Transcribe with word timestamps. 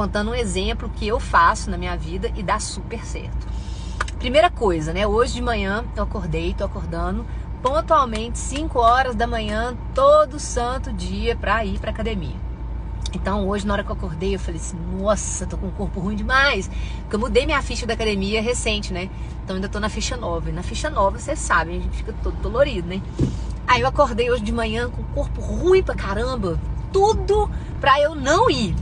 contando 0.00 0.30
um 0.30 0.34
exemplo 0.34 0.90
que 0.96 1.06
eu 1.06 1.20
faço 1.20 1.70
na 1.70 1.76
minha 1.76 1.94
vida 1.94 2.32
e 2.34 2.42
dá 2.42 2.58
super 2.58 3.04
certo. 3.04 3.46
Primeira 4.18 4.48
coisa, 4.48 4.94
né? 4.94 5.06
Hoje 5.06 5.34
de 5.34 5.42
manhã 5.42 5.84
eu 5.94 6.04
acordei, 6.04 6.54
tô 6.54 6.64
acordando 6.64 7.26
pontualmente 7.62 8.38
5 8.38 8.78
horas 8.78 9.14
da 9.14 9.26
manhã 9.26 9.76
todo 9.94 10.38
santo 10.38 10.90
dia 10.90 11.36
para 11.36 11.62
ir 11.66 11.78
para 11.78 11.90
academia. 11.90 12.34
Então 13.12 13.46
hoje 13.46 13.66
na 13.66 13.74
hora 13.74 13.84
que 13.84 13.90
eu 13.90 13.94
acordei 13.94 14.34
eu 14.36 14.38
falei 14.38 14.58
assim, 14.58 14.78
nossa, 14.98 15.44
tô 15.44 15.58
com 15.58 15.66
um 15.66 15.70
corpo 15.70 16.00
ruim 16.00 16.16
demais, 16.16 16.70
porque 17.02 17.16
eu 17.16 17.20
mudei 17.20 17.44
minha 17.44 17.60
ficha 17.60 17.86
da 17.86 17.92
academia 17.92 18.40
recente, 18.40 18.94
né? 18.94 19.10
Então 19.44 19.56
ainda 19.56 19.68
tô 19.68 19.78
na 19.78 19.90
ficha 19.90 20.16
nova. 20.16 20.48
E 20.48 20.52
na 20.52 20.62
ficha 20.62 20.88
nova, 20.88 21.18
vocês 21.18 21.38
sabem, 21.38 21.76
a 21.76 21.80
gente 21.82 21.98
fica 21.98 22.14
todo 22.22 22.36
dolorido, 22.40 22.88
né? 22.88 23.02
Aí 23.66 23.82
eu 23.82 23.86
acordei 23.86 24.30
hoje 24.30 24.42
de 24.42 24.52
manhã 24.52 24.88
com 24.88 25.02
o 25.02 25.04
corpo 25.14 25.42
ruim 25.42 25.82
pra 25.82 25.94
caramba, 25.94 26.58
tudo 26.90 27.50
pra 27.78 28.00
eu 28.00 28.14
não 28.14 28.48
ir. 28.48 28.74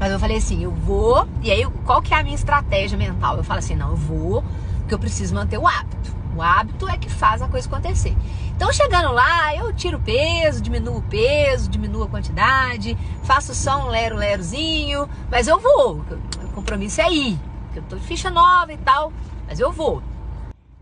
Mas 0.00 0.10
eu 0.10 0.18
falei 0.18 0.38
assim, 0.38 0.64
eu 0.64 0.70
vou. 0.70 1.28
E 1.42 1.50
aí, 1.50 1.66
qual 1.84 2.00
que 2.00 2.14
é 2.14 2.18
a 2.18 2.22
minha 2.22 2.34
estratégia 2.34 2.96
mental? 2.96 3.36
Eu 3.36 3.44
falo 3.44 3.58
assim, 3.58 3.76
não, 3.76 3.90
eu 3.90 3.96
vou, 3.96 4.42
porque 4.78 4.94
eu 4.94 4.98
preciso 4.98 5.34
manter 5.34 5.58
o 5.58 5.68
hábito. 5.68 6.16
O 6.34 6.40
hábito 6.40 6.88
é 6.88 6.96
que 6.96 7.10
faz 7.10 7.42
a 7.42 7.48
coisa 7.48 7.68
acontecer. 7.68 8.16
Então, 8.56 8.72
chegando 8.72 9.12
lá, 9.12 9.54
eu 9.54 9.70
tiro 9.74 9.98
o 9.98 10.00
peso, 10.00 10.62
diminuo 10.62 10.98
o 10.98 11.02
peso, 11.02 11.68
diminuo 11.68 12.04
a 12.04 12.08
quantidade, 12.08 12.96
faço 13.24 13.54
só 13.54 13.84
um 13.84 13.88
lero-lerozinho, 13.88 15.06
mas 15.30 15.46
eu 15.46 15.58
vou. 15.58 15.96
O 16.44 16.48
compromisso 16.54 17.02
é 17.02 17.12
ir, 17.12 17.38
porque 17.64 17.80
eu 17.80 17.82
tô 17.82 17.96
de 17.96 18.06
ficha 18.06 18.30
nova 18.30 18.72
e 18.72 18.78
tal, 18.78 19.12
mas 19.46 19.60
eu 19.60 19.70
vou. 19.70 20.02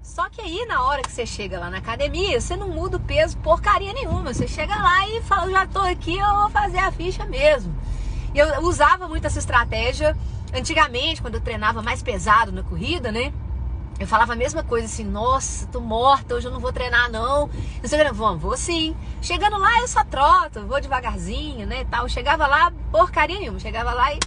Só 0.01 0.29
que 0.31 0.41
aí, 0.41 0.65
na 0.67 0.85
hora 0.85 1.03
que 1.03 1.11
você 1.11 1.27
chega 1.27 1.59
lá 1.59 1.69
na 1.69 1.79
academia, 1.79 2.41
você 2.41 2.57
não 2.57 2.69
muda 2.69 2.99
o 2.99 3.01
peso 3.01 3.37
porcaria 3.39 3.93
nenhuma. 3.93 4.33
Você 4.33 4.47
chega 4.47 4.75
lá 4.77 5.09
e 5.09 5.23
fala, 5.23 5.51
já 5.51 5.67
tô 5.67 5.81
aqui, 5.81 6.17
eu 6.17 6.35
vou 6.37 6.51
fazer 6.51 6.79
a 6.79 6.93
ficha 6.93 7.25
mesmo. 7.25 7.75
E 8.35 8.39
eu 8.39 8.63
usava 8.63 9.09
muito 9.09 9.27
essa 9.27 9.39
estratégia 9.39 10.17
antigamente, 10.55 11.21
quando 11.21 11.35
eu 11.35 11.41
treinava 11.41 11.83
mais 11.83 12.03
pesado 12.03 12.53
na 12.53 12.63
corrida, 12.63 13.11
né? 13.13 13.33
Eu 13.99 14.07
falava 14.07 14.35
a 14.35 14.37
mesma 14.37 14.63
coisa 14.63 14.87
assim, 14.87 15.05
nossa, 15.05 15.67
tô 15.67 15.81
morta, 15.81 16.37
hoje 16.37 16.47
eu 16.47 16.53
não 16.53 16.61
vou 16.61 16.73
treinar 16.73 17.11
não. 17.11 17.51
Eu 17.83 17.89
sei, 17.89 17.99
vamos, 18.13 18.41
vou 18.41 18.57
sim. 18.57 18.95
Chegando 19.21 19.59
lá 19.59 19.81
eu 19.81 19.89
só 19.89 20.05
troto, 20.05 20.65
vou 20.67 20.81
devagarzinho, 20.81 21.67
né, 21.67 21.85
tal. 21.91 22.09
Chegava 22.09 22.47
lá, 22.47 22.73
porcaria 22.93 23.41
nenhuma. 23.41 23.59
Chegava 23.59 23.93
lá 23.93 24.15
e 24.15 24.21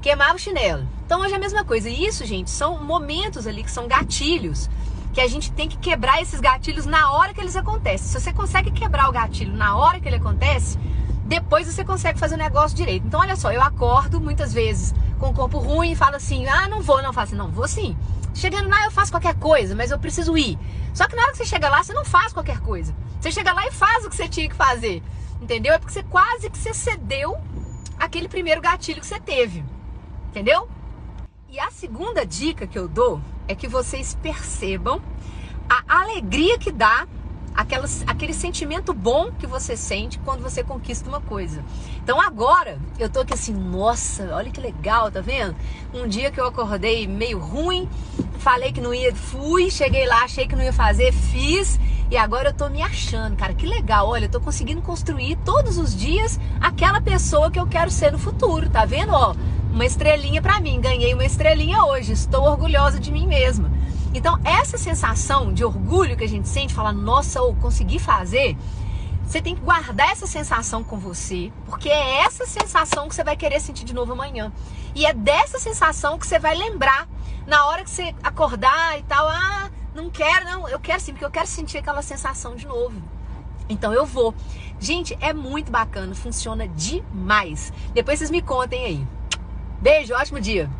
queimava 0.00 0.36
o 0.36 0.38
chinelo. 0.38 0.88
Então 1.04 1.20
hoje 1.20 1.34
é 1.34 1.36
a 1.36 1.40
mesma 1.40 1.64
coisa. 1.64 1.90
E 1.90 2.06
isso, 2.06 2.24
gente, 2.24 2.50
são 2.50 2.82
momentos 2.82 3.46
ali 3.46 3.62
que 3.62 3.70
são 3.70 3.86
gatilhos. 3.86 4.70
Que 5.12 5.20
a 5.20 5.28
gente 5.28 5.52
tem 5.52 5.68
que 5.68 5.76
quebrar 5.76 6.22
esses 6.22 6.40
gatilhos 6.40 6.86
na 6.86 7.12
hora 7.12 7.34
que 7.34 7.40
eles 7.40 7.56
acontecem. 7.56 8.06
Se 8.06 8.18
você 8.18 8.32
consegue 8.32 8.70
quebrar 8.70 9.10
o 9.10 9.12
gatilho 9.12 9.52
na 9.52 9.76
hora 9.76 10.00
que 10.00 10.08
ele 10.08 10.16
acontece, 10.16 10.78
depois 11.28 11.66
você 11.66 11.84
consegue 11.84 12.18
fazer 12.18 12.36
o 12.36 12.38
negócio 12.38 12.74
direito. 12.74 13.06
Então, 13.06 13.20
olha 13.20 13.36
só, 13.36 13.52
eu 13.52 13.60
acordo 13.60 14.18
muitas 14.18 14.52
vezes 14.52 14.94
com 15.20 15.28
o 15.28 15.34
corpo 15.34 15.58
ruim 15.58 15.92
e 15.92 15.96
falo 15.96 16.16
assim: 16.16 16.46
ah, 16.48 16.66
não 16.66 16.80
vou, 16.80 17.02
não 17.02 17.12
faço. 17.12 17.36
Não, 17.36 17.50
vou 17.50 17.68
sim. 17.68 17.96
Chegando 18.34 18.68
lá, 18.68 18.86
eu 18.86 18.90
faço 18.90 19.12
qualquer 19.12 19.34
coisa, 19.34 19.74
mas 19.74 19.90
eu 19.90 19.98
preciso 19.98 20.38
ir. 20.38 20.58
Só 20.94 21.06
que 21.06 21.14
na 21.14 21.22
hora 21.22 21.32
que 21.32 21.38
você 21.38 21.44
chega 21.44 21.68
lá, 21.68 21.82
você 21.82 21.92
não 21.92 22.04
faz 22.04 22.32
qualquer 22.32 22.60
coisa. 22.60 22.96
Você 23.20 23.30
chega 23.30 23.52
lá 23.52 23.66
e 23.66 23.70
faz 23.70 24.06
o 24.06 24.08
que 24.08 24.16
você 24.16 24.26
tinha 24.26 24.48
que 24.48 24.54
fazer. 24.54 25.02
Entendeu? 25.40 25.74
É 25.74 25.78
porque 25.78 25.92
você 25.92 26.02
quase 26.02 26.48
que 26.48 26.56
você 26.56 26.72
cedeu 26.72 27.36
aquele 27.98 28.28
primeiro 28.28 28.62
gatilho 28.62 29.00
que 29.00 29.06
você 29.06 29.20
teve. 29.20 29.62
Entendeu? 30.30 30.66
E 31.50 31.60
a 31.60 31.70
segunda 31.70 32.24
dica 32.24 32.66
que 32.66 32.78
eu 32.78 32.88
dou 32.88 33.20
é 33.46 33.54
que 33.54 33.68
vocês 33.68 34.16
percebam 34.22 35.02
a 35.68 36.00
alegria 36.02 36.58
que 36.58 36.72
dá 36.72 37.06
aquela, 37.58 37.86
aquele 38.06 38.32
sentimento 38.32 38.94
bom 38.94 39.32
que 39.32 39.44
você 39.44 39.76
sente 39.76 40.16
quando 40.20 40.40
você 40.40 40.62
conquista 40.62 41.08
uma 41.08 41.20
coisa. 41.20 41.64
Então 42.00 42.20
agora 42.20 42.78
eu 43.00 43.08
tô 43.08 43.18
aqui 43.18 43.34
assim, 43.34 43.52
nossa, 43.52 44.32
olha 44.32 44.48
que 44.48 44.60
legal, 44.60 45.10
tá 45.10 45.20
vendo? 45.20 45.56
Um 45.92 46.06
dia 46.06 46.30
que 46.30 46.40
eu 46.40 46.46
acordei 46.46 47.08
meio 47.08 47.36
ruim, 47.40 47.88
falei 48.38 48.70
que 48.70 48.80
não 48.80 48.94
ia, 48.94 49.12
fui, 49.12 49.72
cheguei 49.72 50.06
lá, 50.06 50.22
achei 50.22 50.46
que 50.46 50.54
não 50.54 50.62
ia 50.62 50.72
fazer, 50.72 51.12
fiz. 51.12 51.80
E 52.08 52.16
agora 52.16 52.50
eu 52.50 52.54
tô 52.54 52.68
me 52.68 52.80
achando, 52.80 53.36
cara, 53.36 53.52
que 53.52 53.66
legal. 53.66 54.08
Olha, 54.08 54.26
eu 54.26 54.30
tô 54.30 54.40
conseguindo 54.40 54.80
construir 54.80 55.36
todos 55.44 55.78
os 55.78 55.94
dias 55.94 56.38
aquela 56.60 57.00
pessoa 57.00 57.50
que 57.50 57.58
eu 57.58 57.66
quero 57.66 57.90
ser 57.90 58.12
no 58.12 58.20
futuro, 58.20 58.70
tá 58.70 58.84
vendo? 58.84 59.12
Ó, 59.12 59.34
uma 59.72 59.84
estrelinha 59.84 60.40
para 60.40 60.60
mim, 60.60 60.80
ganhei 60.80 61.12
uma 61.12 61.24
estrelinha 61.24 61.82
hoje, 61.82 62.12
estou 62.12 62.44
orgulhosa 62.44 63.00
de 63.00 63.10
mim 63.10 63.26
mesma. 63.26 63.68
Então, 64.14 64.40
essa 64.44 64.78
sensação 64.78 65.52
de 65.52 65.64
orgulho 65.64 66.16
que 66.16 66.24
a 66.24 66.28
gente 66.28 66.48
sente, 66.48 66.72
falar, 66.72 66.92
nossa, 66.92 67.38
eu 67.38 67.54
consegui 67.60 67.98
fazer, 67.98 68.56
você 69.28 69.42
tem 69.42 69.54
que 69.54 69.60
guardar 69.60 70.10
essa 70.10 70.26
sensação 70.26 70.82
com 70.82 70.98
você, 70.98 71.52
porque 71.66 71.90
é 71.90 72.20
essa 72.20 72.46
sensação 72.46 73.08
que 73.08 73.14
você 73.14 73.22
vai 73.22 73.36
querer 73.36 73.60
sentir 73.60 73.84
de 73.84 73.94
novo 73.94 74.12
amanhã. 74.12 74.50
E 74.94 75.04
é 75.04 75.12
dessa 75.12 75.58
sensação 75.58 76.18
que 76.18 76.26
você 76.26 76.38
vai 76.38 76.54
lembrar 76.54 77.06
na 77.46 77.66
hora 77.66 77.84
que 77.84 77.90
você 77.90 78.14
acordar 78.22 78.98
e 78.98 79.02
tal. 79.02 79.28
Ah, 79.28 79.70
não 79.94 80.08
quero, 80.08 80.46
não, 80.46 80.66
eu 80.68 80.80
quero 80.80 80.98
sim, 81.00 81.12
porque 81.12 81.26
eu 81.26 81.30
quero 81.30 81.46
sentir 81.46 81.76
aquela 81.76 82.00
sensação 82.00 82.56
de 82.56 82.66
novo. 82.66 83.02
Então 83.68 83.92
eu 83.92 84.06
vou. 84.06 84.34
Gente, 84.80 85.16
é 85.20 85.34
muito 85.34 85.70
bacana, 85.70 86.14
funciona 86.14 86.66
demais. 86.66 87.70
Depois 87.92 88.18
vocês 88.18 88.30
me 88.30 88.40
contem 88.40 88.82
aí. 88.82 89.06
Beijo, 89.80 90.14
ótimo 90.14 90.40
dia. 90.40 90.70